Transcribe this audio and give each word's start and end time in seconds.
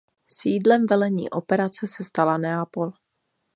Sídlem 0.31 0.85
velení 0.87 1.29
operace 1.29 1.87
se 1.87 2.03
stala 2.03 2.37
Neapol. 2.37 2.91